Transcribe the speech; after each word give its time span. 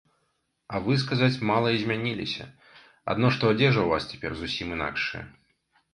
А 0.75 0.79
вы, 0.85 0.93
сказаць, 1.01 1.41
мала 1.49 1.69
і 1.75 1.81
змяніліся, 1.83 2.47
адно 3.15 3.27
што 3.39 3.43
адзежа 3.53 3.81
ў 3.85 3.87
вас 3.95 4.03
цяпер 4.15 4.31
зусім 4.41 4.67
інакшая. 4.79 5.23